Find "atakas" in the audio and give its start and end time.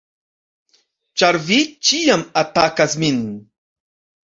2.43-2.99